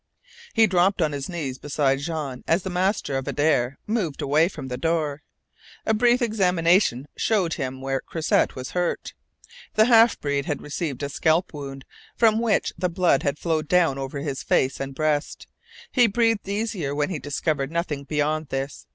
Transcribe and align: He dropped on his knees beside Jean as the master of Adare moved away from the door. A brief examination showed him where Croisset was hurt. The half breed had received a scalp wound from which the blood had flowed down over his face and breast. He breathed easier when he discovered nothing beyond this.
He 0.55 0.65
dropped 0.65 0.99
on 0.99 1.11
his 1.11 1.29
knees 1.29 1.59
beside 1.59 1.99
Jean 1.99 2.43
as 2.47 2.63
the 2.63 2.71
master 2.71 3.17
of 3.19 3.27
Adare 3.27 3.77
moved 3.85 4.19
away 4.23 4.47
from 4.49 4.67
the 4.67 4.75
door. 4.75 5.21
A 5.85 5.93
brief 5.93 6.23
examination 6.23 7.07
showed 7.15 7.53
him 7.53 7.81
where 7.81 8.01
Croisset 8.01 8.55
was 8.55 8.71
hurt. 8.71 9.13
The 9.75 9.85
half 9.85 10.19
breed 10.19 10.47
had 10.47 10.59
received 10.63 11.03
a 11.03 11.09
scalp 11.09 11.53
wound 11.53 11.85
from 12.15 12.39
which 12.39 12.73
the 12.79 12.89
blood 12.89 13.21
had 13.21 13.37
flowed 13.37 13.67
down 13.67 13.99
over 13.99 14.21
his 14.21 14.41
face 14.41 14.79
and 14.79 14.95
breast. 14.95 15.45
He 15.91 16.07
breathed 16.07 16.49
easier 16.49 16.95
when 16.95 17.11
he 17.11 17.19
discovered 17.19 17.71
nothing 17.71 18.03
beyond 18.03 18.47
this. 18.47 18.87